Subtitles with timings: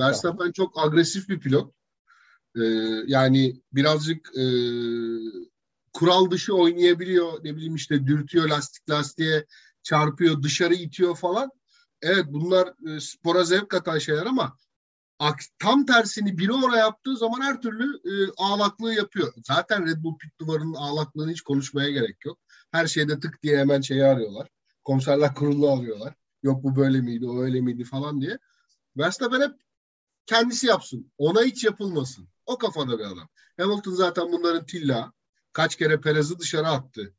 [0.00, 1.74] Verstappen çok agresif bir pilot.
[2.56, 2.62] Ee,
[3.06, 4.44] yani birazcık e,
[5.92, 7.44] kural dışı oynayabiliyor.
[7.44, 9.46] Ne bileyim işte dürtüyor lastik lastiğe
[9.82, 11.50] çarpıyor, dışarı itiyor falan.
[12.02, 14.56] Evet bunlar e, spora zevk katan şeyler ama
[15.58, 19.32] tam tersini biri oraya yaptığı zaman her türlü e, ağlaklığı yapıyor.
[19.44, 22.38] Zaten Red Bull pit duvarının ağlaklığını hiç konuşmaya gerek yok.
[22.72, 24.48] Her şeyde tık diye hemen şeyi arıyorlar.
[24.84, 26.14] Komiserler kurulu arıyorlar.
[26.42, 28.38] Yok bu böyle miydi, o öyle miydi falan diye.
[28.96, 29.52] Verstappen hep
[30.26, 31.12] kendisi yapsın.
[31.18, 32.28] Ona hiç yapılmasın.
[32.46, 33.28] O kafada bir adam.
[33.60, 35.12] Hamilton zaten bunların tilla.
[35.52, 37.14] Kaç kere Perez'i dışarı attı.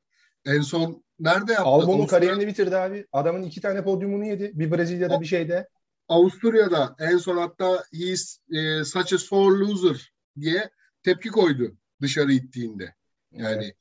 [0.45, 1.68] En son nerede yaptı?
[1.68, 2.08] Albon'un Avusturya...
[2.08, 3.08] kariyerini bitirdi abi.
[3.12, 4.52] Adamın iki tane podyumunu yedi.
[4.54, 5.68] Bir Brezilya'da o, bir şeyde.
[6.08, 10.70] Avusturya'da en son hatta he's e, such a sore loser diye
[11.03, 12.95] tepki koydu dışarı ittiğinde.
[13.31, 13.76] Yani evet.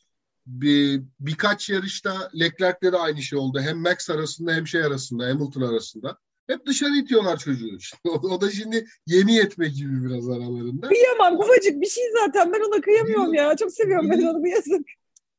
[0.46, 3.60] bir birkaç yarışta Leclerc'le de aynı şey oldu.
[3.60, 6.18] Hem Max arasında hem şey arasında, Hamilton arasında.
[6.46, 7.78] Hep dışarı itiyorlar çocuğu.
[8.08, 10.88] o da şimdi yeni yetme gibi biraz aralarında.
[10.88, 11.38] Kıyamam.
[11.38, 12.52] Ufacık bir şey zaten.
[12.52, 13.56] Ben ona kıyamıyorum biri, ya.
[13.56, 14.42] Çok seviyorum biri, ben onu.
[14.42, 14.86] Bu yazık.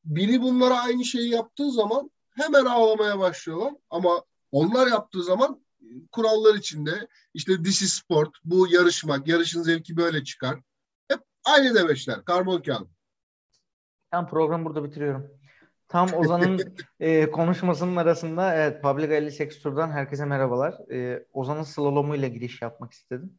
[0.05, 3.73] Biri bunlara aynı şeyi yaptığı zaman hemen ağlamaya başlıyorlar.
[3.89, 5.65] Ama onlar yaptığı zaman
[6.11, 10.59] kurallar içinde işte dişi sport, bu yarışmak, yarışın zevki böyle çıkar.
[11.07, 12.25] Hep aynı demeçler.
[12.25, 12.89] Karbon kağıdı.
[14.11, 15.31] Ben programı burada bitiriyorum.
[15.87, 20.91] Tam Ozan'ın e, konuşmasının arasında evet Public 58 Tur'dan herkese merhabalar.
[20.91, 23.33] E, Ozan'ın slalomuyla giriş yapmak istedim.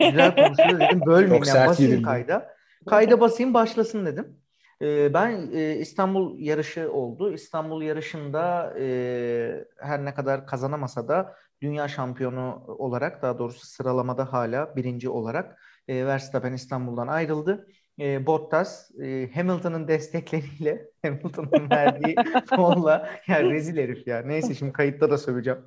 [0.00, 1.00] Güzel konuşuyor dedim.
[1.06, 2.54] Bölmeyeyim yani basayım kayda.
[2.86, 4.36] Kayda basayım başlasın dedim.
[4.82, 7.32] E, ben e, İstanbul yarışı oldu.
[7.32, 14.76] İstanbul yarışında e, her ne kadar kazanamasa da dünya şampiyonu olarak daha doğrusu sıralamada hala
[14.76, 15.58] birinci olarak
[15.88, 17.66] e, Verstappen İstanbul'dan ayrıldı
[18.00, 22.14] e, Bottas e, Hamilton'ın destekleriyle Hamilton'ın verdiği
[22.56, 24.22] fonla yani rezil herif ya.
[24.22, 25.58] Neyse şimdi kayıtta da söveceğim.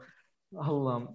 [0.56, 1.10] Allah'ım.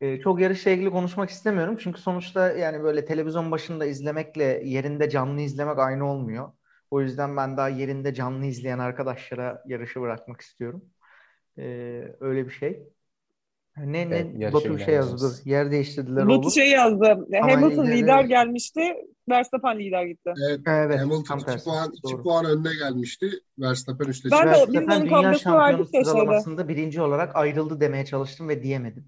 [0.00, 1.76] E, çok yarışla ilgili konuşmak istemiyorum.
[1.80, 6.52] Çünkü sonuçta yani böyle televizyon başında izlemekle yerinde canlı izlemek aynı olmuyor.
[6.90, 10.84] O yüzden ben daha yerinde canlı izleyen arkadaşlara yarışı bırakmak istiyorum.
[11.58, 11.62] E,
[12.20, 12.88] öyle bir şey.
[13.76, 15.40] Ne ne evet, Batu bir şey yazdı.
[15.44, 17.26] Yer değiştirdiler Batu şey yazdı.
[17.40, 18.80] Hamilton lider gelmişti.
[19.28, 20.32] Verstappen lider gitti.
[20.48, 20.60] Evet.
[20.66, 23.30] evet Hamilton 2 puan, 2 puan önüne gelmişti.
[23.58, 28.48] Verstappen 3'te Ben de biz onun kavgasını verdik ya sıralamasında birinci olarak ayrıldı demeye çalıştım
[28.48, 29.04] ve diyemedim.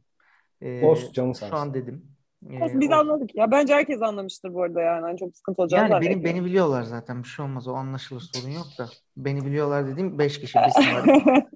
[0.62, 2.04] Ee, Post canı Şu an dedim.
[2.50, 2.94] Ee, biz o...
[2.94, 3.50] anladık ya.
[3.50, 5.06] Bence herkes anlamıştır bu arada yani.
[5.06, 5.90] yani çok sıkıntı olacak.
[5.90, 7.22] Yani beni, beni biliyorlar zaten.
[7.22, 7.68] Bir şey olmaz.
[7.68, 8.20] O anlaşılır.
[8.20, 8.88] Sorun yok da.
[9.16, 10.58] Beni biliyorlar dediğim 5 kişi.
[10.66, 10.86] Biz,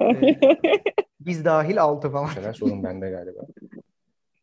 [1.20, 2.26] biz dahil 6 falan.
[2.26, 3.40] Şeyler sorun bende galiba.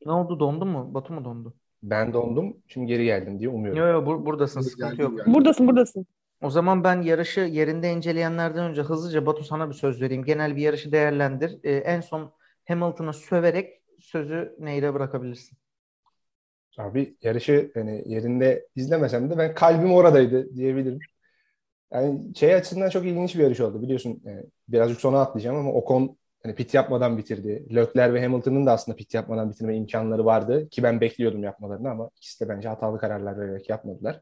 [0.05, 0.39] Ne oldu?
[0.39, 0.93] Dondu mu?
[0.93, 1.53] Batu mu dondu?
[1.83, 2.57] Ben dondum.
[2.67, 3.79] Şimdi geri geldim diye umuyorum.
[3.79, 4.61] Yok yok bur- buradasın.
[4.61, 5.19] Sıkıntı yok.
[5.19, 5.33] Yani.
[5.33, 6.05] Buradasın buradasın.
[6.41, 10.23] O zaman ben yarışı yerinde inceleyenlerden önce hızlıca Batu sana bir söz vereyim.
[10.23, 11.59] Genel bir yarışı değerlendir.
[11.63, 12.31] Ee, en son
[12.67, 15.57] Hamilton'ı söverek sözü Neyre bırakabilirsin.
[16.77, 20.99] Abi yarışı hani yerinde izlemesem de ben kalbim oradaydı diyebilirim.
[21.93, 24.21] Yani şey açısından çok ilginç bir yarış oldu biliyorsun.
[24.25, 27.75] Yani birazcık sona atlayacağım ama Ocon hani pit yapmadan bitirdi.
[27.75, 32.09] Leclerc ve Hamilton'ın da aslında pit yapmadan bitirme imkanları vardı ki ben bekliyordum yapmalarını ama
[32.17, 34.21] ikisi de bence hatalı kararlar vererek yapmadılar.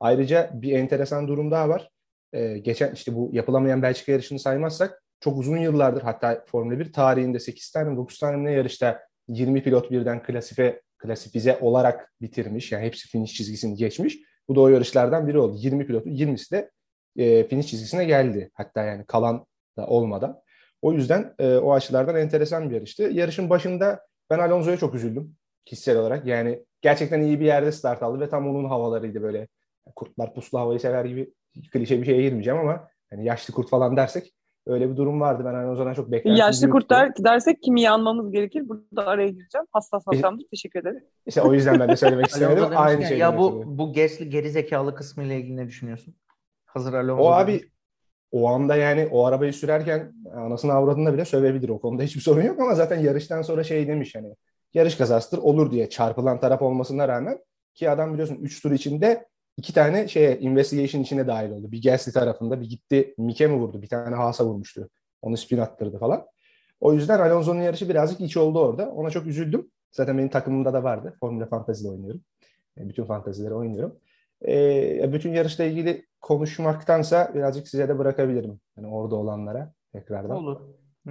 [0.00, 1.90] Ayrıca bir enteresan durum daha var.
[2.32, 7.38] Ee, geçen işte bu yapılamayan Belçika yarışını saymazsak çok uzun yıllardır hatta Formula 1 tarihinde
[7.38, 12.72] 8 tane 9 tane ne yarışta 20 pilot birden klasife klasifize olarak bitirmiş.
[12.72, 14.18] Yani hepsi finish çizgisini geçmiş.
[14.48, 15.56] Bu da o yarışlardan biri oldu.
[15.58, 16.70] 20 pilotu 20'si de
[17.16, 18.50] e, finish çizgisine geldi.
[18.54, 19.46] Hatta yani kalan
[19.76, 20.40] da olmadan.
[20.82, 23.02] O yüzden e, o açılardan enteresan bir yarıştı.
[23.02, 26.26] Yarışın başında ben Alonso'ya çok üzüldüm kişisel olarak.
[26.26, 29.48] Yani gerçekten iyi bir yerde start aldı ve tam onun havalarıydı böyle.
[29.96, 31.32] Kurtlar puslu havayı sever gibi
[31.72, 34.32] klişe bir şeye girmeyeceğim ama hani yaşlı kurt falan dersek
[34.66, 35.42] öyle bir durum vardı.
[35.44, 36.40] Ben Alonso'dan çok beklentim.
[36.40, 38.68] Yaşlı kurt der, dersek kimi anmamız gerekir.
[38.68, 39.66] Burada araya gireceğim.
[39.72, 40.44] Hassas noktamdır.
[40.50, 41.04] Teşekkür ederim.
[41.26, 42.64] İşte o yüzden ben de söylemek istemedim.
[42.76, 43.18] Aynı şey.
[43.18, 46.14] Ya bu, bu geri, geri zekalı kısmı ile ilgili ne düşünüyorsun?
[46.76, 47.22] Hazır Alonso.
[47.22, 47.70] O abi
[48.32, 51.68] o anda yani o arabayı sürerken anasını avradında bile sövebilir.
[51.68, 54.34] O konuda hiçbir sorun yok ama zaten yarıştan sonra şey demiş hani
[54.74, 57.38] yarış kazasıdır olur diye çarpılan taraf olmasına rağmen
[57.74, 59.26] ki adam biliyorsun 3 tur içinde
[59.56, 61.72] iki tane şeye investigation içine dahil oldu.
[61.72, 63.82] Bir Gasly tarafında bir gitti Mike mi vurdu?
[63.82, 64.88] Bir tane Haas'a vurmuştu.
[65.22, 66.26] Onu spin attırdı falan.
[66.80, 68.90] O yüzden Alonso'nun yarışı birazcık iç oldu orada.
[68.90, 69.70] Ona çok üzüldüm.
[69.90, 71.16] Zaten benim takımımda da vardı.
[71.20, 72.20] Formula Fantasy'de oynuyorum.
[72.76, 73.98] Bütün fantazileri oynuyorum.
[74.48, 78.60] E, bütün yarışla ilgili konuşmaktansa birazcık size de bırakabilirim.
[78.76, 80.36] Yani orada olanlara tekrardan.
[80.36, 80.60] Olur.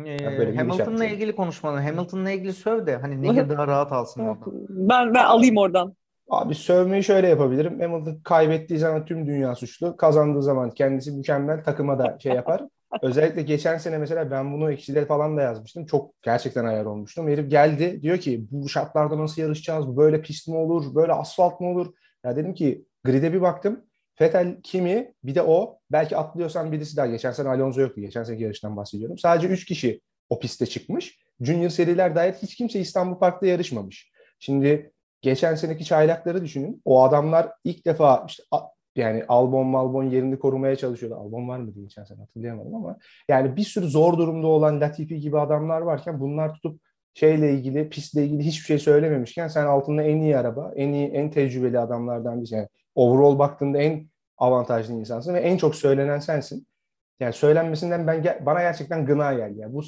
[0.05, 4.67] Ee, Hamilton'la ilgili konuşmanı, Hamilton'la ilgili söv de hani ne daha rahat alsın oradan.
[4.69, 5.95] Ben ben alayım oradan.
[6.29, 7.79] Abi sövmeyi şöyle yapabilirim.
[7.81, 9.97] Hamilton kaybettiği zaman tüm dünya suçlu.
[9.97, 12.61] Kazandığı zaman kendisi mükemmel takıma da şey yapar.
[13.01, 15.85] Özellikle geçen sene mesela ben bunu ekşide falan da yazmıştım.
[15.85, 17.27] Çok gerçekten ayar olmuştum.
[17.27, 19.87] Herif geldi diyor ki bu şartlarda nasıl yarışacağız?
[19.87, 20.95] Bu böyle pist mi olur?
[20.95, 21.93] Böyle asfalt mı olur?
[22.23, 23.85] Ya dedim ki grid'e bir baktım.
[24.21, 25.79] Vettel, Kimi bir de o.
[25.91, 27.07] Belki atlıyorsan birisi daha.
[27.07, 28.01] Geçen sene Alonso yoktu.
[28.01, 29.17] Geçen seneki yarıştan bahsediyorum.
[29.17, 31.19] Sadece 3 kişi o piste çıkmış.
[31.41, 34.11] Junior seriler dair hiç kimse İstanbul Park'ta yarışmamış.
[34.39, 34.91] Şimdi
[35.21, 36.81] geçen seneki çaylakları düşünün.
[36.85, 38.43] O adamlar ilk defa işte
[38.95, 41.15] yani Albon Malbon yerini korumaya çalışıyordu.
[41.15, 42.97] Albon var mı diye geçen sene hatırlayamadım ama
[43.29, 46.81] yani bir sürü zor durumda olan Latifi gibi adamlar varken bunlar tutup
[47.13, 51.31] şeyle ilgili, pistle ilgili hiçbir şey söylememişken sen altında en iyi araba, en iyi, en
[51.31, 52.55] tecrübeli adamlardan birisi.
[52.55, 54.07] Yani overall baktığında en
[54.37, 56.67] avantajlı insansın ve en çok söylenen sensin.
[57.19, 59.59] Yani söylenmesinden ben bana gerçekten gına geldi.
[59.59, 59.83] Yani bu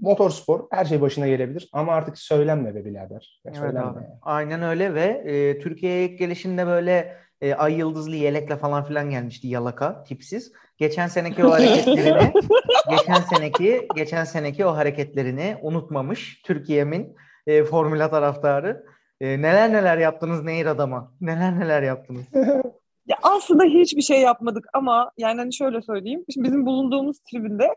[0.00, 3.40] motorspor her şey başına gelebilir ama artık söylenme be birader.
[3.44, 3.76] Yani evet abi.
[3.76, 4.06] Yani.
[4.22, 9.48] Aynen öyle ve e, Türkiye'ye ilk gelişinde böyle e, ay yıldızlı yelekle falan filan gelmişti
[9.48, 10.52] yalaka tipsiz.
[10.76, 12.32] Geçen seneki o hareketlerini
[12.90, 17.16] geçen seneki geçen seneki o hareketlerini unutmamış Türkiye'min
[17.46, 18.86] e, Formula taraftarı.
[19.20, 21.12] E, neler neler yaptınız Nehir adama?
[21.20, 22.24] Neler neler yaptınız?
[23.06, 26.24] Ya aslında hiçbir şey yapmadık ama yani hani şöyle söyleyeyim.
[26.34, 27.76] Şimdi bizim bulunduğumuz tribünde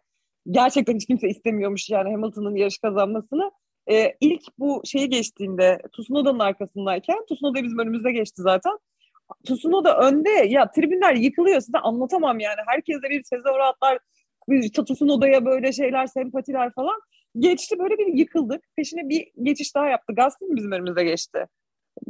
[0.51, 3.51] gerçekten hiç kimse istemiyormuş yani Hamilton'ın yarış kazanmasını.
[3.91, 8.79] Ee, ilk bu şeyi geçtiğinde Tsunoda'nın arkasındayken Tsunoda bizim önümüzde geçti zaten.
[9.45, 12.59] Tsunoda önde ya tribünler yıkılıyor size anlatamam yani.
[12.67, 13.99] Herkes de bir tezahüratlar
[14.85, 16.99] Tsunoda'ya böyle şeyler sempatiler falan.
[17.39, 18.63] Geçti böyle bir yıkıldık.
[18.75, 20.13] Peşine bir geçiş daha yaptı.
[20.41, 21.45] Mi bizim önümüzde geçti?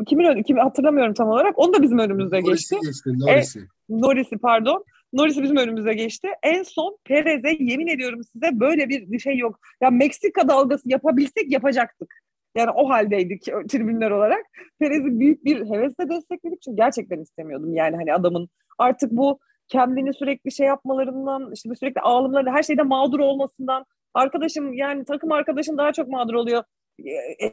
[0.08, 1.60] kimin önü, kimi hatırlamıyorum tam olarak.
[1.60, 2.76] Onu da bizim önümüzde geçti.
[2.84, 3.60] geçti Norris'i.
[3.60, 4.86] E, Norris'i pardon.
[5.14, 6.28] Norris'i bizim önümüze geçti.
[6.44, 9.60] En son Perez'e yemin ediyorum size böyle bir şey yok.
[9.82, 12.14] Ya Meksika dalgası yapabilsek yapacaktık.
[12.56, 14.46] Yani o haldeydik tribünler olarak.
[14.80, 17.74] Perez'i büyük bir hevesle destekledik çünkü gerçekten istemiyordum.
[17.74, 23.20] Yani hani adamın artık bu kendini sürekli şey yapmalarından, işte sürekli ağlımlarıyla her şeyde mağdur
[23.20, 26.64] olmasından arkadaşım yani takım arkadaşım daha çok mağdur oluyor.
[27.06, 27.46] E,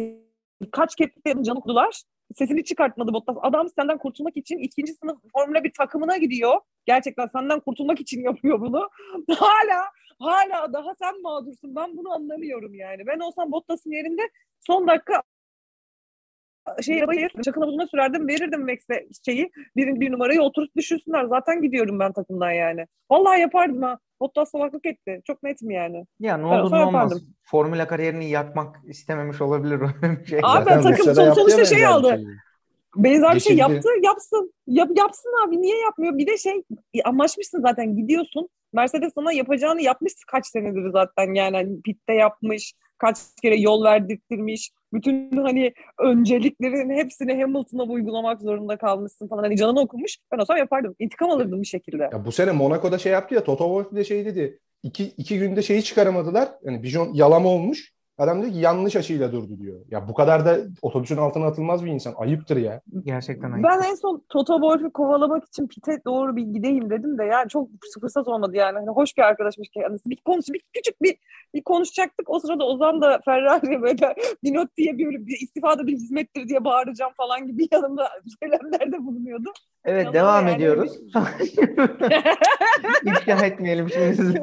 [0.00, 0.22] e,
[0.72, 2.02] kaç kez canı okudular.
[2.34, 3.36] Sesini çıkartmadı Bottas.
[3.42, 6.60] Adam senden kurtulmak için ikinci sınıf Formula bir takımına gidiyor.
[6.86, 8.90] Gerçekten senden kurtulmak için yapıyor bunu.
[9.28, 9.84] hala
[10.18, 11.76] hala daha sen mağdursun.
[11.76, 13.06] Ben bunu anlamıyorum yani.
[13.06, 14.22] Ben olsam Bottas'ın yerinde
[14.60, 15.22] son dakika
[16.82, 21.24] şey arabayı çakıl havuzuna sürerdim verirdim Max'e şeyi bir, bir numarayı oturup düşürsünler.
[21.24, 22.86] Zaten gidiyorum ben takımdan yani.
[23.10, 23.98] Vallahi yapardım ha.
[24.20, 25.20] Bottas salaklık etti.
[25.26, 26.06] Çok netim yani.
[26.20, 27.22] Ya ne olur ne olmaz.
[27.42, 29.88] Formula kariyerini yakmak istememiş olabilir o
[30.26, 30.40] şey.
[30.42, 32.08] Abi ben takım son, sonuçta şey aldı.
[32.08, 32.26] Şeyi.
[32.96, 34.54] Benzer bir şey yaptı, yapsın.
[34.66, 35.62] Yap, yapsın abi.
[35.62, 36.18] Niye yapmıyor?
[36.18, 36.62] Bir de şey
[37.04, 38.48] anlaşmışsın zaten gidiyorsun.
[38.72, 44.70] Mercedes sana yapacağını yapmış kaç senedir zaten yani hani pitte yapmış, kaç kere yol verdirtmiş.
[44.92, 49.42] Bütün hani önceliklerin hepsini Hamilton'a uygulamak zorunda kalmışsın falan.
[49.42, 50.18] Hani canını okumuş.
[50.32, 50.94] Ben olsam yapardım.
[50.98, 52.02] İntikam alırdım bir şekilde.
[52.12, 53.44] Ya bu sene Monaco'da şey yaptı ya.
[53.44, 54.58] Toto Wolff de şey dedi.
[54.82, 56.48] İki, iki günde şeyi çıkaramadılar.
[56.62, 57.92] Yani Bijon yalama olmuş.
[58.22, 59.80] Adam diyor ki yanlış açıyla durdu diyor.
[59.90, 62.14] Ya bu kadar da otobüsün altına atılmaz bir insan.
[62.16, 62.80] Ayıptır ya.
[63.04, 63.64] Gerçekten ayıp.
[63.64, 67.68] Ben en son Toto Wolff'u kovalamak için pite doğru bir gideyim dedim de yani çok
[68.00, 68.78] fırsat olmadı yani.
[68.78, 70.10] Hani hoş bir arkadaşmış kendisi.
[70.10, 71.16] Bir konuş, bir küçük bir
[71.54, 72.30] bir konuşacaktık.
[72.30, 74.14] O sırada Ozan da Ferrari böyle
[74.44, 78.08] bir not diye bir, bir istifada bir hizmettir diye bağıracağım falan gibi yanımda
[78.40, 79.52] söylemlerde bulunuyordu.
[79.84, 80.98] Evet Ama devam yani ediyoruz.
[83.04, 84.42] İfşa etmeyelim şimdi sizi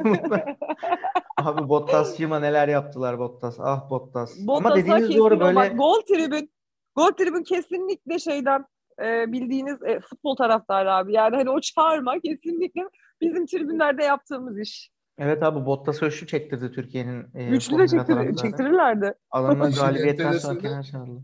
[1.44, 3.56] Abi Bottas Şima neler yaptılar Bottas.
[3.60, 4.36] Ah Bottas.
[4.46, 5.56] Bottas'a Ama dediğiniz doğru böyle.
[5.56, 6.50] Bak, gol tribün.
[6.96, 8.64] Gol tribün kesinlikle şeyden
[9.02, 11.12] e, bildiğiniz e, futbol taraftarı abi.
[11.12, 12.82] Yani hani o çağırma kesinlikle
[13.20, 14.90] bizim tribünlerde yaptığımız iş.
[15.18, 17.26] Evet abi Bottas ölçü çektirdi Türkiye'nin.
[17.34, 19.14] E, Güçlü de çektir, çektirirlerdi.
[19.30, 21.22] Adamlar galibiyetten sonra kenar çağırdı.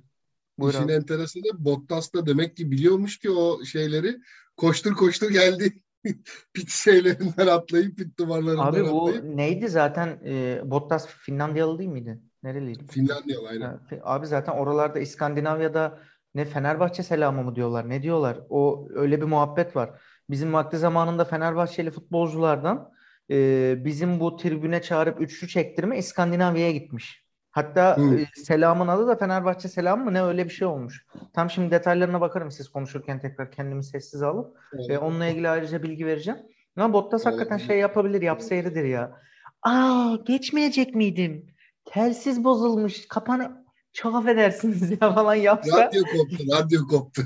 [0.58, 4.16] Buyur İşin enteresanı Bottas da demek ki biliyormuş ki o şeyleri
[4.56, 5.82] koştur koştur geldi.
[6.54, 9.25] pit şeylerinden atlayıp pit duvarlarından Abi bu atlayıp.
[9.25, 12.20] neydi zaten e, Bottas Finlandiyalı değil miydi?
[12.42, 12.86] Nereliydi?
[12.86, 13.80] Finlandiyalı aynen.
[14.02, 15.98] abi zaten oralarda İskandinavya'da
[16.34, 18.40] ne Fenerbahçe selamı mı diyorlar ne diyorlar?
[18.48, 20.00] O öyle bir muhabbet var.
[20.30, 22.92] Bizim vakti zamanında Fenerbahçeli futbolculardan
[23.30, 27.25] e, bizim bu tribüne çağırıp üçlü çektirme İskandinavya'ya gitmiş.
[27.56, 31.06] Hatta e, selamın adı da Fenerbahçe selamı mı ne öyle bir şey olmuş.
[31.32, 34.56] Tam şimdi detaylarına bakarım siz konuşurken tekrar kendimi sessiz alıp.
[34.75, 34.90] Evet.
[34.90, 36.40] E, onunla ilgili ayrıca bilgi vereceğim.
[36.76, 37.26] Ama Bottas evet.
[37.26, 39.20] hakikaten şey yapabilir, yapsa yeridir ya.
[39.62, 41.46] Aa geçmeyecek miydim?
[41.84, 43.08] Telsiz bozulmuş.
[43.08, 45.86] Kapanı çok affedersiniz ya falan yapsa.
[45.86, 47.22] Radyo koptu, radyo koptu.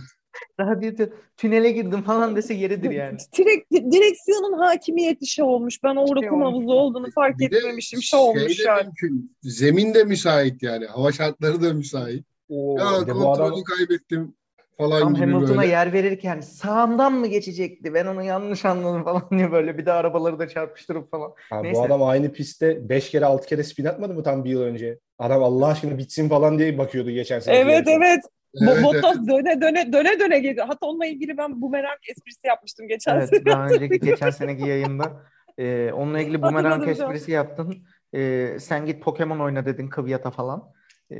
[0.60, 1.06] Radyo
[1.36, 3.18] tünele girdim falan dese yeridir yani.
[3.38, 5.82] Direkt, direksiyonun hakimiyeti şey olmuş.
[5.82, 8.02] Ben orada şey kum havuzu olduğunu fark bir etmemişim.
[8.02, 8.82] Şey olmuş şey yani.
[8.84, 9.36] Mümkün.
[9.42, 10.86] Zemin de müsait yani.
[10.86, 12.24] Hava şartları da müsait.
[12.48, 13.62] Oo, ya kontrolü adam...
[13.62, 14.34] kaybettim
[14.80, 15.70] falan Tam gibi Hamilton'a böyle.
[15.70, 17.94] yer verirken sağından mı geçecekti?
[17.94, 21.32] Ben onu yanlış anladım falan diye böyle bir de arabaları da çarpıştırıp falan.
[21.50, 21.80] Abi Neyse.
[21.80, 24.98] bu adam aynı pistte 5 kere 6 kere spin atmadı mı tam bir yıl önce?
[25.18, 27.56] Adam Allah aşkına bitsin falan diye bakıyordu geçen sene.
[27.56, 28.20] Evet evet.
[28.54, 29.28] Evet, Bo- Bottas evet.
[29.28, 30.66] döne döne döne döne geliyor.
[30.66, 33.44] Hatta onunla ilgili ben bumerang esprisi yapmıştım geçen Evet, sene.
[33.46, 35.22] daha önceki geçen seneki yayında
[35.58, 37.74] e, onunla ilgili bumerang esprisi yaptın.
[38.14, 40.72] E, sen git Pokemon oyna dedin Kıvyat'a falan.
[41.10, 41.14] E,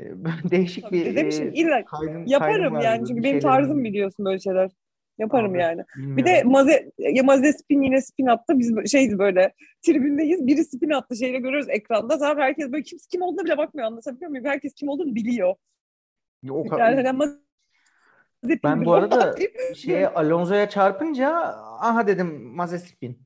[0.51, 4.27] değişik Tabii bir demişim, e, illa kaydın- Yaparım kaydın yani bir çünkü benim tarzım biliyorsun
[4.27, 4.71] böyle şeyler.
[5.19, 5.83] Yaparım Abi, yani.
[5.97, 6.25] Bir bilmiyorum.
[6.27, 8.59] de Maze, ya Maze spin yine spin attı.
[8.59, 9.53] Biz şeydi böyle
[9.87, 10.47] tribündeyiz.
[10.47, 12.17] Biri spin attı şeyle görüyoruz ekranda.
[12.19, 14.45] Zaten herkes böyle kim, kim olduğuna bile bakmıyor anlatabiliyor muyum?
[14.45, 15.55] Herkes kim olduğunu biliyor.
[16.49, 17.41] O ka- Yani Maze
[18.65, 19.35] Ben bu arada
[19.75, 21.31] şeye Alonso'ya çarpınca
[21.81, 23.23] aha dedim Mazepin.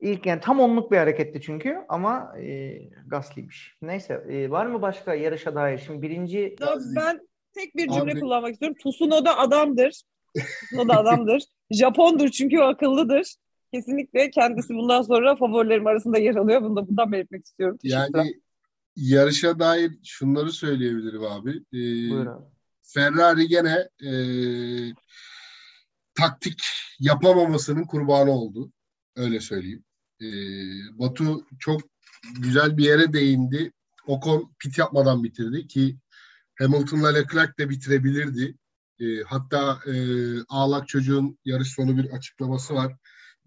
[0.00, 3.76] İlk yani tam onluk bir hareketti çünkü ama e, Gasly'miş.
[3.82, 5.78] Neyse e, var mı başka yarışa dair?
[5.78, 8.76] Şimdi birinci Ya ben tek bir cümle Abi- kullanmak istiyorum.
[8.84, 10.02] Tsunoda adamdır.
[10.66, 11.42] Tsunoda adamdır.
[11.70, 13.34] Japondur çünkü o akıllıdır.
[13.74, 16.62] Kesinlikle kendisi bundan sonra favorilerim arasında yer alıyor.
[16.62, 17.78] Bunu da bundan belirtmek istiyorum.
[17.82, 18.34] Yani
[18.96, 21.50] yarışa dair şunları söyleyebilirim abi.
[21.50, 22.44] Ee, buyur abi.
[22.82, 24.10] Ferrari gene e,
[26.14, 26.62] taktik
[27.00, 28.72] yapamamasının kurbanı oldu.
[29.16, 29.84] Öyle söyleyeyim.
[30.20, 30.26] E,
[30.98, 31.80] Batu çok
[32.38, 33.72] güzel bir yere değindi.
[34.06, 35.96] Ocon pit yapmadan bitirdi ki
[36.58, 38.56] Hamilton'la Leclerc de bitirebilirdi.
[39.00, 39.94] E, hatta e,
[40.48, 42.96] ağlak çocuğun yarış sonu bir açıklaması var.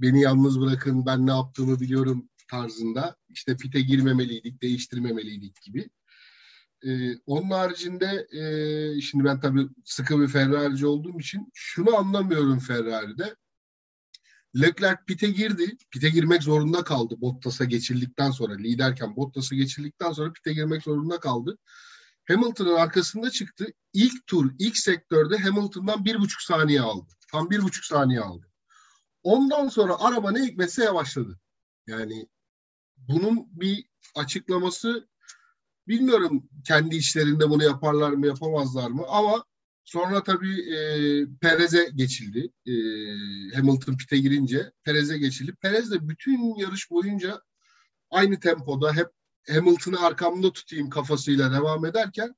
[0.02, 3.16] Beni yalnız bırakın ben ne yaptığımı biliyorum tarzında.
[3.30, 5.90] İşte pite girmemeliydik, değiştirmemeliydik gibi.
[6.86, 13.36] Ee, onun haricinde e, şimdi ben tabii sıkı bir Ferrari'ci olduğum için şunu anlamıyorum Ferrari'de.
[14.56, 15.78] Leclerc pite girdi.
[15.92, 18.54] Pite girmek zorunda kaldı Bottas'a geçildikten sonra.
[18.54, 21.58] Liderken Bottas'a geçildikten sonra pite girmek zorunda kaldı.
[22.28, 23.68] Hamilton'ın arkasında çıktı.
[23.94, 27.12] İlk tur, ilk sektörde Hamilton'dan bir buçuk saniye aldı.
[27.32, 28.46] Tam bir buçuk saniye aldı.
[29.24, 31.40] Ondan sonra araba ne hikmetse yavaşladı.
[31.88, 32.28] Yani
[33.10, 33.86] bunun bir
[34.16, 35.08] açıklaması
[35.88, 39.46] bilmiyorum kendi içlerinde bunu yaparlar mı yapamazlar mı ama
[39.86, 40.80] sonra tabii e,
[41.42, 42.52] Perez'e geçildi.
[42.66, 42.74] E,
[43.56, 45.56] Hamilton pite girince Perez'e geçildi.
[45.62, 47.42] Perez de bütün yarış boyunca
[48.12, 49.08] aynı tempoda hep
[49.50, 52.36] Hamilton'ı arkamda tutayım kafasıyla devam ederken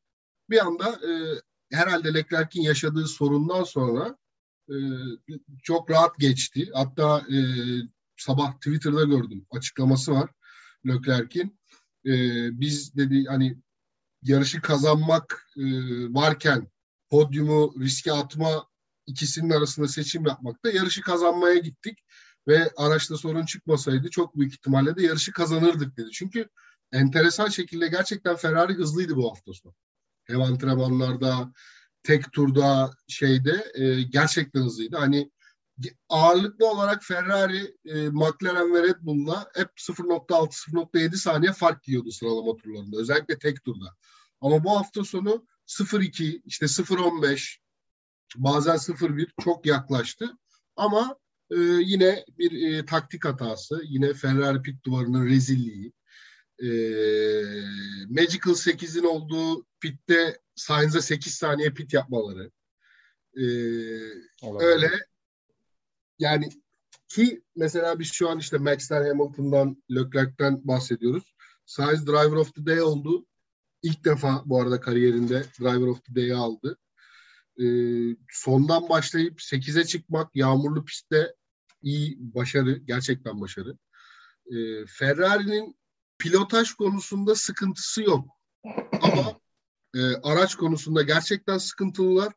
[0.50, 1.12] bir anda e,
[1.76, 4.18] herhalde Leclerc'in yaşadığı sorundan sonra
[4.70, 4.76] e,
[5.64, 6.70] çok rahat geçti.
[6.74, 7.38] Hatta e,
[8.18, 10.30] sabah Twitter'da gördüm açıklaması var
[10.88, 11.60] Leclerc'in.
[12.06, 12.12] E,
[12.60, 13.58] biz dedi hani
[14.24, 15.64] yarışı kazanmak e,
[16.14, 16.68] varken
[17.10, 18.68] podyumu riske atma
[19.06, 22.00] ikisinin arasında seçim yapmakta yarışı kazanmaya gittik
[22.48, 26.12] ve araçta sorun çıkmasaydı çok büyük ihtimalle de yarışı kazanırdık dedi.
[26.12, 26.50] Çünkü
[26.92, 29.76] enteresan şekilde gerçekten Ferrari hızlıydı bu hafta sonu.
[30.24, 31.54] Hem antrenmanlarda,
[32.04, 34.98] tek turda şeyde e, gerçekten hızlıydı.
[34.98, 35.32] Hani
[36.10, 42.98] ağırlıklı olarak Ferrari, e, McLaren ve Red Bull'la hep 0.6-0.7 saniye fark yiyordu sıralama turlarında.
[42.98, 43.96] Özellikle tek turda.
[44.42, 47.58] Ama bu hafta sonu 0.2, işte 0.15,
[48.36, 50.38] bazen 0.1 çok yaklaştı.
[50.76, 51.16] Ama
[51.50, 55.94] e, yine bir e, taktik hatası, yine Ferrari pit duvarının rezilliği.
[56.60, 56.70] E,
[58.10, 62.52] Magical 8'in olduğu pitte Sainz'a 8 saniye pit yapmaları.
[63.36, 63.44] E,
[64.42, 64.68] Olabilir.
[64.68, 65.11] öyle
[66.22, 66.50] yani
[67.08, 71.36] ki mesela biz şu an işte Max'ten, Hamilton'dan, Leclerc'ten bahsediyoruz.
[71.66, 73.26] Sainz Driver of the Day oldu.
[73.84, 76.78] İlk defa bu arada kariyerinde Driver of the Day'i aldı.
[77.60, 77.66] Ee,
[78.30, 81.36] sondan başlayıp 8'e çıkmak yağmurlu pistte
[81.82, 83.78] iyi başarı, gerçekten başarı.
[84.46, 85.76] Ee, Ferrari'nin
[86.18, 88.28] pilotaj konusunda sıkıntısı yok.
[89.02, 89.40] Ama
[89.96, 92.34] e, araç konusunda gerçekten sıkıntılılar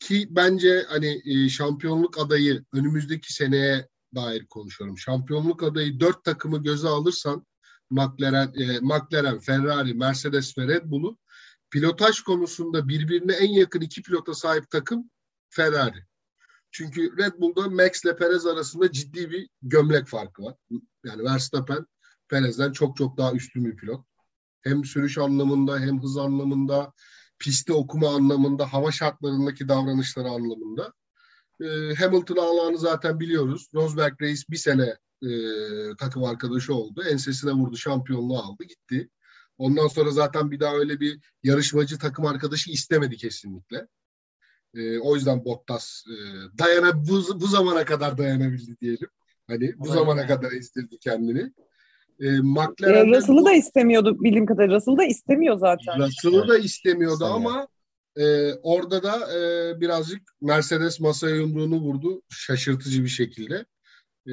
[0.00, 4.98] ki bence hani e, şampiyonluk adayı önümüzdeki seneye dair konuşuyorum.
[4.98, 7.46] Şampiyonluk adayı dört takımı göze alırsan
[7.90, 11.18] McLaren, e, McLaren, Ferrari, Mercedes ve Red Bull'u
[11.70, 15.10] pilotaj konusunda birbirine en yakın iki pilota sahip takım
[15.50, 16.04] Ferrari.
[16.70, 20.54] Çünkü Red Bull'da Max ile Perez arasında ciddi bir gömlek farkı var.
[21.04, 21.86] Yani Verstappen
[22.28, 24.06] Perez'den çok çok daha üstün bir pilot.
[24.62, 26.92] Hem sürüş anlamında hem hız anlamında
[27.40, 30.92] pisti okuma anlamında, hava şartlarındaki davranışları anlamında.
[31.60, 33.68] E, Hamilton ağlarını zaten biliyoruz.
[33.74, 35.30] Rosberg Reis bir sene e,
[35.98, 37.02] takım arkadaşı oldu.
[37.10, 39.10] Ensesine vurdu, şampiyonluğu aldı, gitti.
[39.58, 43.86] Ondan sonra zaten bir daha öyle bir yarışmacı takım arkadaşı istemedi kesinlikle.
[44.74, 46.14] E, o yüzden Bottas e,
[46.58, 49.08] dayana bu, bu zamana kadar dayanabildi diyelim.
[49.46, 51.52] Hani bu Olay zamana kadar istirdi kendini.
[52.20, 54.76] E, E, McLaren'de Russell'ı da istemiyordu bildiğim kadarıyla.
[54.76, 55.98] Russell'ı da istemiyor zaten.
[55.98, 57.36] Russell'ı da istemiyordu İstemiyor.
[57.36, 57.68] ama
[58.16, 63.64] Ee, orada da e, birazcık Mercedes masaya yumruğunu vurdu şaşırtıcı bir şekilde.
[64.26, 64.32] Ee,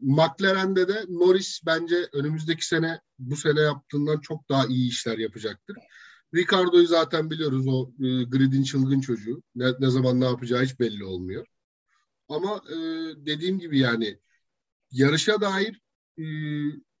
[0.00, 5.76] McLaren'de de Norris bence önümüzdeki sene bu sene yaptığından çok daha iyi işler yapacaktır.
[6.34, 9.42] Ricardo'yu zaten biliyoruz o e, gridin çılgın çocuğu.
[9.54, 11.46] Ne, ne zaman ne yapacağı hiç belli olmuyor.
[12.28, 12.76] Ama e,
[13.26, 14.18] dediğim gibi yani
[14.90, 15.80] yarışa dair
[16.18, 16.24] e,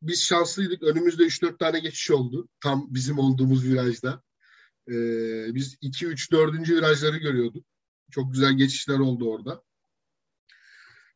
[0.02, 0.82] biz şanslıydık.
[0.82, 2.48] Önümüzde 3-4 tane geçiş oldu.
[2.60, 4.22] Tam bizim olduğumuz virajda.
[4.88, 4.94] E,
[5.54, 6.68] biz 2-3-4.
[6.68, 7.64] virajları görüyorduk.
[8.10, 9.62] Çok güzel geçişler oldu orada.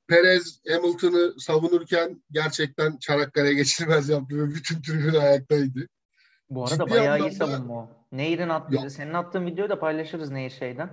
[0.09, 5.89] Perez Hamilton'ı savunurken gerçekten Çanakkale geçilmez yaptı ve bütün tribün ayaktaydı.
[6.51, 7.91] Bu arada Ciddi bayağı iyi savunma o.
[8.13, 10.91] Nehir'in attığı, senin attığın videoyu da paylaşırız Nehir şeyden.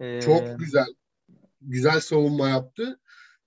[0.00, 0.86] Ee, Çok güzel.
[1.60, 3.00] Güzel savunma yaptı.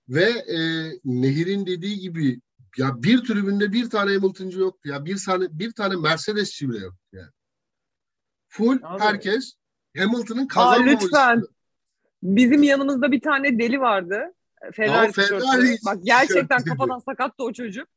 [0.08, 0.58] Ve e,
[1.04, 2.40] Nehir'in dediği gibi
[2.78, 4.88] ya bir tribünde bir tane Hamilton'cı yoktu.
[4.88, 7.30] Ya bir tane bir tane Mercedes'çi bile yoktu yani.
[8.48, 9.54] Full Abi- herkes
[9.98, 11.04] Hamilton'ın Aa, kazanmaması.
[11.06, 11.42] lütfen.
[12.22, 14.34] Bizim yanımızda bir tane deli vardı.
[14.72, 15.76] Ferrari Ferrari.
[15.86, 17.88] Bak gerçekten kafadan sakattı o çocuk.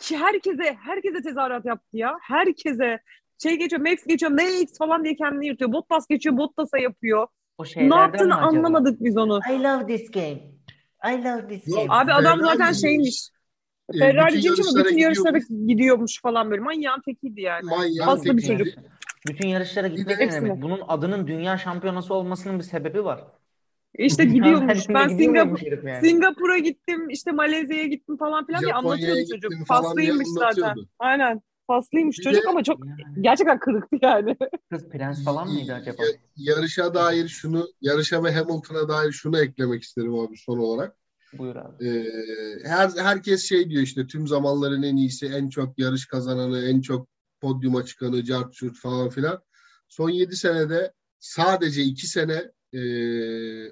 [0.00, 2.16] Ki herkese herkese tezahürat yaptı ya.
[2.22, 2.98] Herkese
[3.42, 5.72] şey geçiyor, Max geçiyor, Max falan diye kendini yırtıyor.
[5.72, 7.26] Bottas geçiyor, Bottas'a yapıyor.
[7.58, 9.40] o Ne şeylerden yaptığını anlamadık biz onu.
[9.50, 10.42] I love this game.
[11.04, 11.86] I love this game.
[11.88, 13.31] Abi adam zaten şeymiş.
[13.94, 15.66] E, Ferrari bütün bütün yarışlara gidiyormuş.
[15.66, 16.62] gidiyormuş falan böyle.
[16.62, 17.70] Manyağın tekiydi yani.
[18.00, 18.58] Hasta bir tekiydi.
[18.64, 18.84] çocuk.
[19.28, 20.62] Bütün yarışlara gitmek ne demek?
[20.62, 23.24] Bunun adının dünya şampiyonası olmasının bir sebebi var.
[23.98, 24.88] İşte gidiyormuş.
[24.88, 26.08] Ben Singapur, yani.
[26.08, 29.52] Singapur'a gittim, işte Malezya'ya gittim falan filan diye anlatıyordu çocuk.
[29.66, 30.74] Faslıymış zaten.
[30.98, 31.40] Aynen.
[31.66, 34.36] Faslıymış Bir çocuk de- ama çok Yani gerçekten kırıktı yani.
[34.70, 36.02] kız prens falan mıydı acaba?
[36.04, 40.96] Ya- yarışa dair şunu, yarışa ve Hamilton'a dair şunu eklemek isterim abi son olarak.
[41.38, 41.88] Buyur abi.
[41.88, 46.80] Ee, her herkes şey diyor işte tüm zamanların en iyisi, en çok yarış kazananı, en
[46.80, 47.08] çok
[47.40, 49.42] podyuma çıkanı, cart curt falan filan.
[49.88, 52.82] Son 7 senede sadece 2 sene e,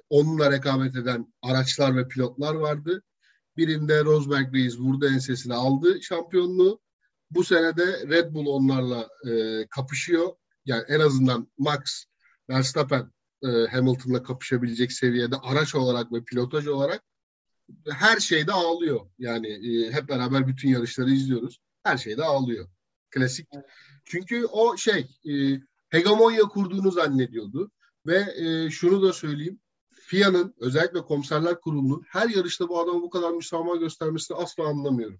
[0.09, 3.03] onunla rekabet eden araçlar ve pilotlar vardı.
[3.57, 6.79] Birinde Rosberg Reis vurdu ensesine aldı şampiyonluğu.
[7.31, 10.29] Bu sene de Red Bull onlarla e, kapışıyor.
[10.65, 12.05] Yani en azından Max
[12.49, 13.11] Verstappen
[13.43, 17.03] e, Hamilton'la kapışabilecek seviyede araç olarak ve pilotaj olarak
[17.89, 18.99] her şeyde ağlıyor.
[19.19, 21.59] Yani e, hep beraber bütün yarışları izliyoruz.
[21.83, 22.67] Her şeyde ağlıyor.
[23.09, 23.47] Klasik.
[24.05, 27.71] Çünkü o şey e, hegemonya kurduğunu zannediyordu.
[28.05, 29.59] Ve e, şunu da söyleyeyim.
[29.93, 35.19] FIA'nın özellikle komiserler kurulunun her yarışta bu adama bu kadar müsamaha göstermesini asla anlamıyorum.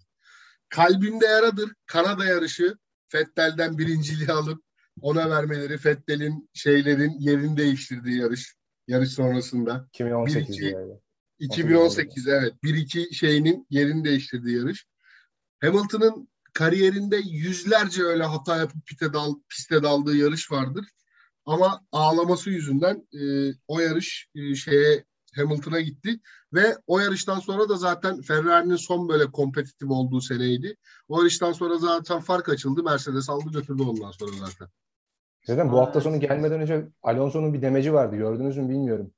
[0.68, 1.72] Kalbimde yaradır.
[1.86, 2.76] Kanada yarışı
[3.08, 4.62] Fettel'den birinciliği alıp
[5.00, 8.54] ona vermeleri Fettel'in şeylerin yerini değiştirdiği yarış.
[8.88, 9.86] Yarış sonrasında.
[9.88, 10.92] 2018 Bir iki- yani.
[11.42, 12.54] 2018 evet.
[12.62, 14.86] 1-2 şeyinin yerini değiştirdiği yarış.
[15.60, 20.84] Hamilton'ın kariyerinde yüzlerce öyle hata yapıp pite dal, piste daldığı yarış vardır.
[21.46, 25.04] Ama ağlaması yüzünden e, o yarış e, şeye
[25.36, 26.20] Hamilton'a gitti
[26.52, 30.76] ve o yarıştan sonra da zaten Ferrari'nin son böyle kompetitif olduğu seneydi.
[31.08, 32.82] O yarıştan sonra zaten fark açıldı.
[32.82, 34.68] Mercedes aldı götürdü ondan sonra zaten.
[35.46, 38.16] Zaten bu hafta sonu gelmeden önce Alonso'nun bir demeci vardı.
[38.16, 39.12] Gördünüz mü bilmiyorum.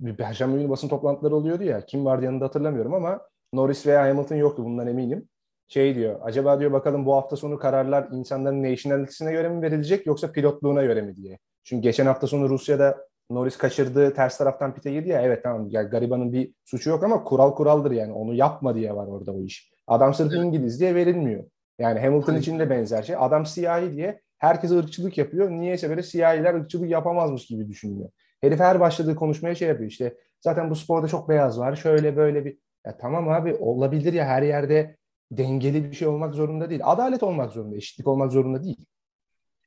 [0.00, 1.86] Bir Perşembe günü basın toplantıları oluyordu ya.
[1.86, 3.20] Kim vardı yanında hatırlamıyorum ama
[3.52, 5.28] Norris veya Hamilton yoktu bundan eminim.
[5.68, 6.20] Şey diyor.
[6.22, 11.02] Acaba diyor bakalım bu hafta sonu kararlar insanların nationality'sine göre mi verilecek yoksa pilotluğuna göre
[11.02, 11.38] mi diye.
[11.64, 12.98] Çünkü geçen hafta sonu Rusya'da
[13.30, 15.22] Norris kaçırdı ters taraftan pite girdi ya.
[15.22, 18.12] Evet tamam ya garibanın bir suçu yok ama kural kuraldır yani.
[18.12, 19.72] Onu yapma diye var orada o iş.
[19.86, 20.44] Adam sırf Evet.
[20.44, 21.44] İngiliz diye verilmiyor.
[21.78, 22.40] Yani Hamilton Aynen.
[22.40, 23.16] için de benzer şey.
[23.18, 25.50] Adam siyahi diye herkes ırkçılık yapıyor.
[25.50, 28.10] Niyeyse böyle siyahiler ırkçılık yapamazmış gibi düşünüyor.
[28.40, 30.18] Herif her başladığı konuşmaya şey yapıyor işte.
[30.40, 31.76] Zaten bu sporda çok beyaz var.
[31.76, 32.58] Şöyle böyle bir.
[32.86, 34.96] Ya tamam abi olabilir ya her yerde
[35.30, 36.80] dengeli bir şey olmak zorunda değil.
[36.84, 38.86] Adalet olmak zorunda, eşitlik olmak zorunda değil.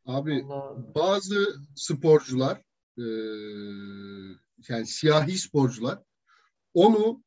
[0.06, 0.46] Abi
[0.96, 1.36] bazı
[1.76, 2.62] sporcular
[2.98, 3.06] e,
[4.70, 6.00] yani siyahi sporcular
[6.74, 7.24] onu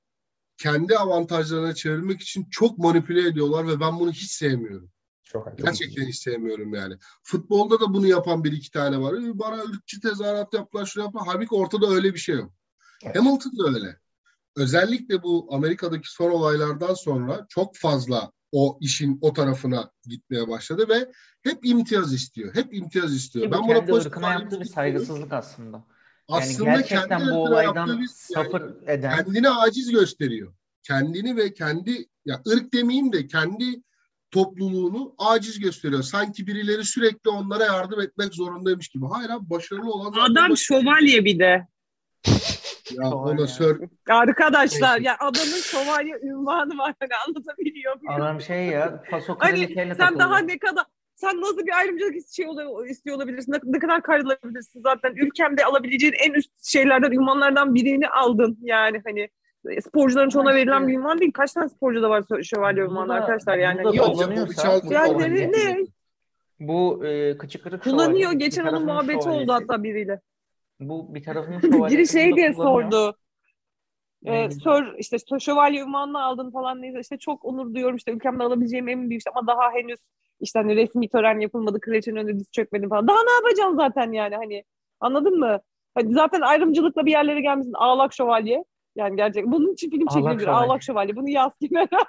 [0.56, 4.90] kendi avantajlarına çevirmek için çok manipüle ediyorlar ve ben bunu hiç sevmiyorum.
[5.24, 5.64] Çok haklı.
[5.64, 6.94] Gerçekten hiç sevmiyorum yani.
[7.22, 9.14] Futbolda da bunu yapan bir iki tane var.
[9.14, 11.24] "Ee, Bana ırkçı tezahürat yaptılar, şunu yaptılar.
[11.26, 12.52] Halbuki ortada öyle bir şey yok.
[13.04, 13.16] Evet.
[13.16, 13.96] Hamilton da öyle.
[14.56, 21.12] Özellikle bu Amerika'daki son olaylardan sonra çok fazla o işin o tarafına gitmeye başladı ve
[21.42, 22.54] hep imtiyaz istiyor.
[22.54, 23.44] Hep imtiyaz istiyor.
[23.46, 25.76] Ki ben buna kendi ırkına yaptığı bir saygısızlık aslında.
[25.76, 25.84] Yani
[26.42, 30.54] Aslında gerçekten kendi bu olaydan bir- yani suffer eden kendini aciz gösteriyor.
[30.82, 33.82] Kendini ve kendi ya ırk demeyeyim de kendi
[34.34, 36.02] topluluğunu aciz gösteriyor.
[36.02, 39.04] Sanki birileri sürekli onlara yardım etmek zorundaymış gibi.
[39.12, 40.56] Hayır abi başarılı olan Adam başarılı.
[40.56, 41.66] şövalye bir de.
[42.90, 46.94] Ya ona sör Arkadaşlar ya adamın şövalye ünvanı var.
[47.00, 48.22] Hani anlatabiliyor muyum?
[48.22, 50.48] adam şey ya paso Hani sen daha takılıyor.
[50.48, 52.46] ne kadar sen nasıl bir ayrımcılık şey
[52.90, 53.52] istiyor olabilirsin?
[53.52, 55.14] Ne, ne kadar kayrılabilirsin zaten?
[55.16, 58.58] Ülkemde alabileceğin en üst şeylerden, ünvanlardan birini aldın.
[58.62, 59.28] Yani hani
[59.80, 61.32] sporcuların çoğuna işte- verilen bir ünvan değil.
[61.32, 63.84] Kaç tane sporcuda var şö- şövalye ünvanı da- arkadaşlar yani.
[63.84, 64.06] bu da Yok.
[64.16, 65.84] falan ne-?
[66.60, 68.20] Bu e, kıçı kırık Kullanıyor.
[68.30, 69.52] şövalye, Geçen onun muhabbeti oldu şövalyesi.
[69.52, 70.20] hatta biriyle.
[70.80, 71.98] Bu bir tarafının şövalyesi.
[71.98, 73.16] Biri şey da diye sordu.
[74.26, 78.88] Ee, sör işte şövalye ünvanını aldın falan neyse işte çok onur duyuyorum işte ülkemde alabileceğim
[78.88, 80.00] en büyük şey ama daha henüz
[80.40, 83.08] işte hani resmi tören yapılmadı kraliçenin önünde diz çökmedin falan.
[83.08, 84.64] Daha ne yapacaksın zaten yani hani
[85.00, 85.60] anladın mı?
[85.94, 88.64] Hani zaten ayrımcılıkla bir yerlere gelmişsin ağlak şövalye.
[88.96, 89.46] Yani gerçek.
[89.46, 90.44] Bunun için film Ağlak çekilir.
[90.44, 90.66] şövalye.
[90.66, 91.16] Ağlak şövalye.
[91.16, 92.04] Bunu yaz kenara.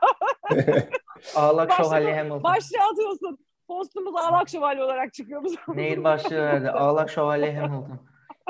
[1.36, 2.43] Ağlak Başlığı- şövalye Hamilton.
[2.43, 3.38] Başlığa atıyorsun.
[3.67, 5.43] Postumuz ağlak şövalye olarak çıkıyor.
[5.43, 5.78] bu zaman.
[5.78, 6.69] Nehir başlığı verdi.
[6.71, 8.00] Ağlak şövalye Hamilton.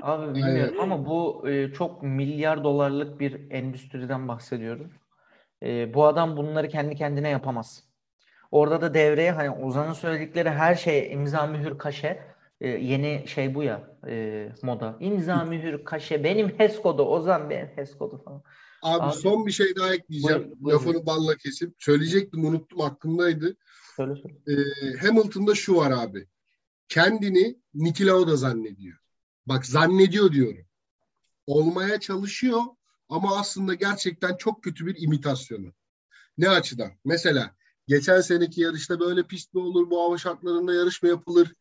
[0.01, 4.91] Abi bilmiyorum ama bu e, çok milyar dolarlık bir endüstriden bahsediyoruz.
[5.63, 7.83] E, bu adam bunları kendi kendine yapamaz.
[8.51, 12.19] Orada da devreye hani Ozan'ın söyledikleri her şey imza mühür kaşe.
[12.61, 14.97] E, yeni şey bu ya e, moda.
[14.99, 16.23] İmza mühür kaşe.
[16.23, 18.43] Benim HES kodu Ozan benim HES kodu falan.
[18.81, 20.43] Abi, Abi- son bir şey daha ekleyeceğim.
[20.43, 20.75] Buyur, buyur.
[20.75, 21.73] Lafını balla kesip.
[21.79, 23.55] Söyleyecektim unuttum aklımdaydı.
[23.95, 24.35] Söyle söyle.
[24.47, 26.27] Ee, Hamilton'da şu var abi.
[26.89, 28.97] Kendini Niki Lauda zannediyor.
[29.45, 30.65] Bak zannediyor diyorum.
[31.47, 32.61] Olmaya çalışıyor
[33.09, 35.73] ama aslında gerçekten çok kötü bir imitasyonu.
[36.37, 36.91] Ne açıdan?
[37.05, 37.55] Mesela
[37.87, 41.53] geçen seneki yarışta böyle pist mi olur, bu hava şartlarında yarış mı yapılır?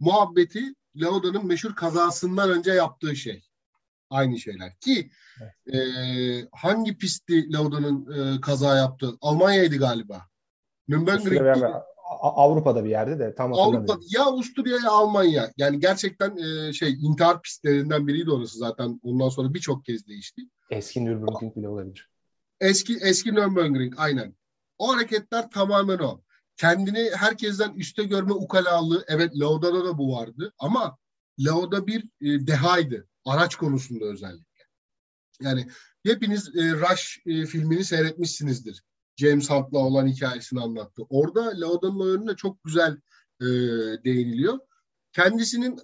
[0.00, 3.44] Muhabbeti Lauda'nın meşhur kazasından önce yaptığı şey.
[4.10, 4.76] Aynı şeyler.
[4.80, 5.10] Ki
[5.72, 5.78] e,
[6.52, 9.12] hangi pistti Lauda'nın e, kaza yaptığı?
[9.20, 10.26] Almanya'ydı galiba.
[12.20, 15.52] A- Avrupa'da bir yerde de tam Avrupa ya Avusturya ya Almanya.
[15.56, 19.00] Yani gerçekten e, şey intihar pistlerinden biriydi orası zaten.
[19.02, 20.42] Ondan sonra birçok kez değişti.
[20.70, 22.08] Eski Nürburgring bile olabilir.
[22.60, 24.34] Eski eski Nürburgring aynen.
[24.78, 26.20] O hareketler tamamen o.
[26.60, 29.04] Kendini herkesten üste görme ukalalığı.
[29.08, 30.98] Evet Lauda'da da bu vardı ama
[31.38, 33.08] Lauda bir e, dehaydı.
[33.24, 34.64] Araç konusunda özellikle.
[35.40, 35.66] Yani
[36.06, 38.82] hepiniz e, Rush e, filmini seyretmişsinizdir.
[39.16, 41.02] James Hunt'la olan hikayesini anlattı.
[41.08, 42.92] Orada Lauda'nın o yönüne çok güzel
[43.40, 43.46] e,
[44.04, 44.58] değiniliyor.
[45.12, 45.80] Kendisinin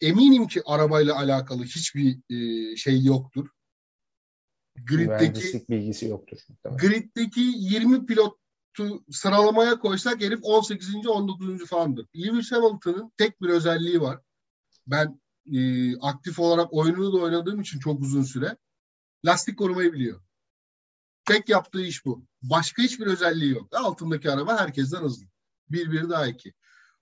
[0.00, 3.48] eminim ki arabayla alakalı hiçbir e, şey yoktur.
[4.86, 6.38] Grid'deki bilgisi yoktur.
[6.64, 8.06] Grid'deki 20
[8.74, 11.06] pilotu sıralamaya koysak herif 18.
[11.06, 11.66] 19.
[11.66, 12.06] falandır.
[12.16, 14.20] Lewis Hamilton'ın tek bir özelliği var.
[14.86, 15.20] Ben
[15.52, 18.56] e, aktif olarak oyununu da oynadığım için çok uzun süre
[19.24, 20.20] lastik korumayı biliyor.
[21.24, 22.24] Tek yaptığı iş bu.
[22.42, 23.68] Başka hiçbir özelliği yok.
[23.76, 25.26] Altındaki araba herkesten hızlı.
[25.70, 26.52] Bir bir daha iki.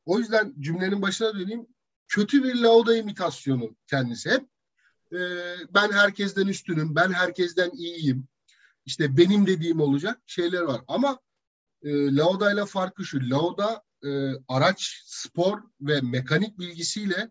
[0.06, 1.66] O yüzden cümlenin başına döneyim.
[2.08, 4.30] Kötü bir Lauda imitasyonu kendisi.
[4.30, 4.48] Hep
[5.12, 5.18] e,
[5.74, 8.28] ben herkesten üstünüm, ben herkesten iyiyim.
[8.86, 10.80] İşte benim dediğim olacak şeyler var.
[10.88, 11.18] Ama
[11.82, 13.30] e, Lauda ile farkı şu.
[13.30, 14.08] Lauda e,
[14.48, 17.30] araç, spor ve mekanik bilgisiyle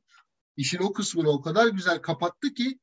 [0.58, 2.80] işin o kısmını o kadar güzel kapattı ki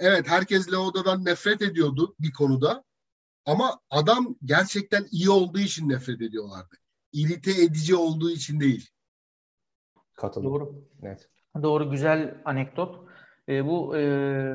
[0.00, 2.84] evet herkes Lauda'dan nefret ediyordu bir konuda.
[3.44, 6.76] Ama adam gerçekten iyi olduğu için nefret ediyorlardı.
[7.12, 8.90] İrite edici olduğu için değil.
[10.14, 10.68] Katılıyorum.
[10.68, 10.88] Doğru.
[11.02, 11.28] Net.
[11.62, 13.08] Doğru güzel anekdot.
[13.48, 14.02] E, bu e,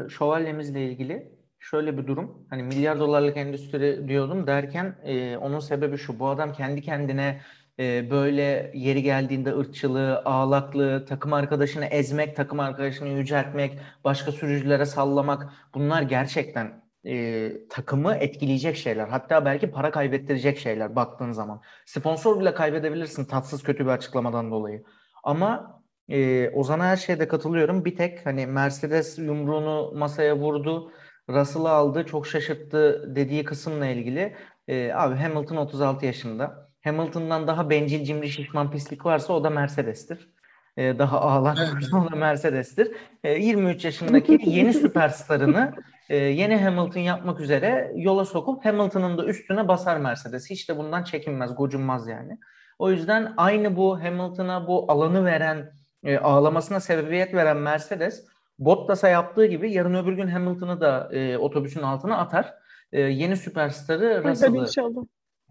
[0.09, 2.47] şövalyemizle ilgili şöyle bir durum.
[2.50, 6.19] Hani milyar dolarlık endüstri diyordum derken e, onun sebebi şu.
[6.19, 7.41] Bu adam kendi kendine
[7.80, 15.54] e, böyle yeri geldiğinde ırkçılığı, ağlaklığı, takım arkadaşını ezmek, takım arkadaşını yüceltmek, başka sürücülere sallamak
[15.74, 19.08] bunlar gerçekten e, takımı etkileyecek şeyler.
[19.08, 21.62] Hatta belki para kaybettirecek şeyler baktığın zaman.
[21.86, 24.84] Sponsor bile kaybedebilirsin tatsız kötü bir açıklamadan dolayı.
[25.24, 27.86] Ama e, Ozan'a her şeyde katılıyorum.
[27.86, 30.91] Bir tek hani Mercedes yumruğunu masaya vurdu,
[31.34, 34.36] Russell'ı aldı, çok şaşırttı dediği kısımla ilgili.
[34.67, 36.72] E, abi Hamilton 36 yaşında.
[36.84, 40.30] Hamilton'dan daha bencil, cimri, şişman pislik varsa o da Mercedes'tir.
[40.78, 42.91] E, daha ağlak varsa o da Mercedes'tir.
[43.24, 45.74] E, 23 yaşındaki yeni süperstarını
[46.10, 50.50] e, yeni Hamilton yapmak üzere yola sokup Hamilton'ın da üstüne basar Mercedes.
[50.50, 52.38] Hiç de bundan çekinmez, gocunmaz yani.
[52.80, 55.72] O yüzden aynı bu Hamilton'a bu alanı veren,
[56.04, 58.31] e, ağlamasına sebebiyet veren Mercedes
[58.62, 62.54] Bottas'a yaptığı gibi yarın öbür gün Hamilton'ı da e, otobüsün altına atar.
[62.91, 65.06] E, yeni süperstarı Russell'ı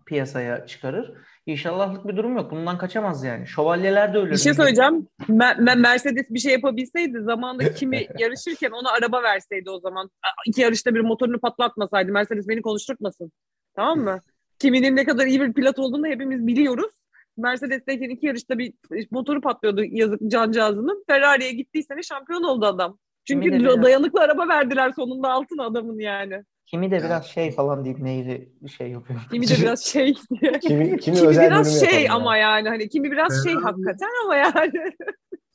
[0.06, 1.12] piyasaya çıkarır.
[1.46, 2.50] İnşallahlık bir durum yok.
[2.50, 3.46] Bundan kaçamaz yani.
[3.46, 4.30] Şövalyeler de öyle.
[4.30, 5.08] Bir şey söyleyeceğim.
[5.28, 10.10] Me- me- Mercedes bir şey yapabilseydi zamanında kimi yarışırken ona araba verseydi o zaman.
[10.46, 13.32] İki yarışta bir motorunu patlatmasaydı Mercedes beni konuşturtmasın.
[13.76, 14.20] Tamam mı?
[14.58, 16.92] Kiminin ne kadar iyi bir pilot olduğunu hepimiz biliyoruz.
[17.36, 18.72] Mercedes'teyken iki yarışta bir
[19.10, 21.04] motoru patlıyordu yazık cancağızının.
[21.06, 22.98] Ferrari'ye gittiyse ne şampiyon oldu adam.
[23.24, 26.44] Çünkü dayanıklı araba verdiler sonunda altın adamın yani.
[26.66, 29.20] Kimi de biraz şey falan deyip neyri şey yapıyor.
[29.30, 30.52] Kimi de biraz şey diye.
[30.52, 32.50] Kimi, kimi, Kimi özel biraz şey yapalım ama ya.
[32.50, 34.94] yani hani kimi biraz şey Ferrari- hakikaten ama yani.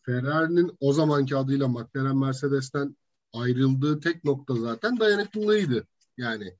[0.06, 2.96] Ferrari'nin o zamanki adıyla McLaren Mercedes'ten
[3.34, 5.88] ayrıldığı tek nokta zaten dayanıklılığıydı.
[6.18, 6.54] Yani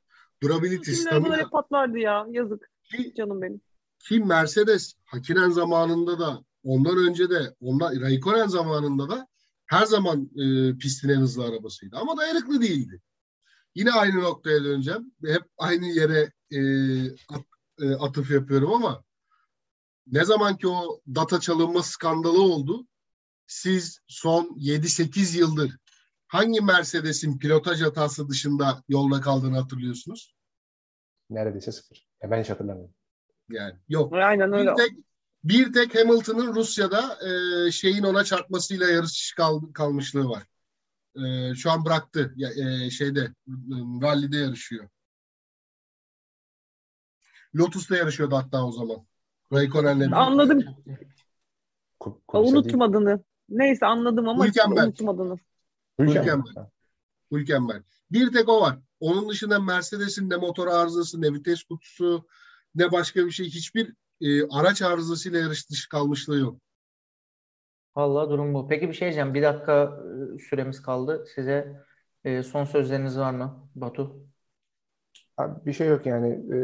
[0.44, 2.26] durability Kimler bunlar stamina hep patlardı ya.
[2.30, 3.62] Yazık ki, canım benim.
[4.08, 9.28] Ki Mercedes Hakkinen zamanında da ondan önce de ondan Raikkonen zamanında da
[9.66, 11.98] her zaman e, pistin en hızlı arabasıydı.
[11.98, 13.02] Ama dayanıklı değildi.
[13.76, 15.14] Yine aynı noktaya döneceğim.
[15.26, 16.60] Hep aynı yere e,
[17.12, 17.46] at-
[17.82, 19.04] e, atıf yapıyorum ama
[20.08, 22.88] ne zaman ki o data çalınma skandalı oldu
[23.48, 25.78] siz son 7-8 yıldır
[26.28, 30.36] hangi Mercedes'in pilotaj hatası dışında yolda kaldığını hatırlıyorsunuz?
[31.30, 32.08] Neredeyse sıfır.
[32.24, 32.96] Ya ben hiç hatırlamıyorum.
[33.50, 34.14] Yani yok.
[34.14, 34.72] Aynen öyle.
[34.72, 34.92] Bir tek,
[35.44, 40.44] bir tek Hamilton'ın Rusya'da e, şeyin ona çarpmasıyla yarış dışı kal, kalmışlığı var.
[41.16, 42.34] E, şu an bıraktı.
[42.36, 43.34] Ya, e, şeyde e,
[44.02, 44.90] rallide yarışıyor.
[47.56, 49.06] Lotus'ta yarışıyordu hatta o zaman.
[49.54, 50.12] Raikkonen'le.
[50.12, 50.60] Anladım.
[50.60, 50.98] Değil.
[52.34, 53.24] Unuttum adını.
[53.50, 55.38] Neyse anladım ama unuttum adını.
[56.00, 56.48] Hülkenberg.
[56.54, 56.68] Hülkenberg.
[57.32, 57.84] Hülkenberg.
[58.12, 58.80] Bir tek o var.
[59.00, 62.28] Onun dışında Mercedes'in ne motor arızası, ne vites kutusu,
[62.76, 63.46] ne başka bir şey.
[63.46, 66.62] Hiçbir e, araç arızasıyla yarış dışı kalmışlığı yok.
[67.96, 68.68] Vallahi durum bu.
[68.68, 69.34] Peki bir şey diyeceğim.
[69.34, 70.00] Bir dakika
[70.36, 71.26] e, süremiz kaldı.
[71.36, 71.86] Size
[72.24, 74.26] e, son sözleriniz var mı Batu?
[75.38, 76.56] Abi bir şey yok yani.
[76.56, 76.58] E,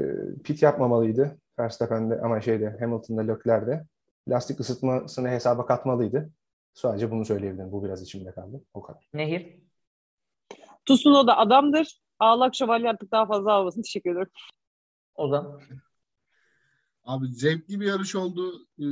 [0.43, 1.37] pit yapmamalıydı.
[1.59, 3.85] Verstappen'de ama şeyde Hamilton'da Leclerc'de.
[4.27, 6.29] Lastik ısıtmasını hesaba katmalıydı.
[6.73, 7.71] Sadece bunu söyleyebilirim.
[7.71, 8.63] Bu biraz içimde kaldı.
[8.73, 9.09] O kadar.
[9.13, 9.59] Nehir?
[10.85, 12.01] Tusun da adamdır.
[12.19, 13.81] Ağlak şövalye artık daha fazla almasın.
[13.81, 14.31] Teşekkür ederim.
[15.15, 15.61] Ozan?
[17.03, 18.67] Abi zevkli bir yarış oldu.
[18.79, 18.85] Ee,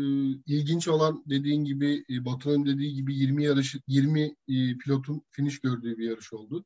[0.45, 4.33] ilginç olan dediğin gibi e, Batu'nun dediği gibi 20 yarışı 20 e,
[4.77, 6.65] pilotun finish gördüğü bir yarış oldu.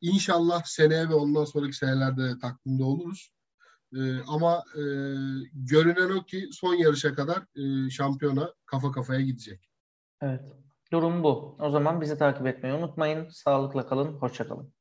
[0.00, 3.32] İnşallah seneye ve ondan sonraki senelerde takvimde oluruz.
[3.96, 4.82] Ee, ama e,
[5.52, 9.68] görünen o ki son yarışa kadar e, şampiyona kafa kafaya gidecek.
[10.20, 10.40] Evet.
[10.92, 11.56] Durum bu.
[11.60, 13.28] O zaman bizi takip etmeyi unutmayın.
[13.28, 14.12] Sağlıkla kalın.
[14.12, 14.72] Hoşça kalın.